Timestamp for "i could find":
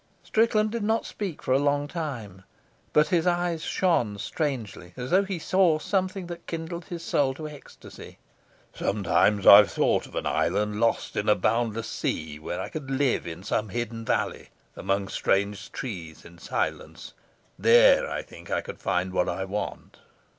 18.49-19.13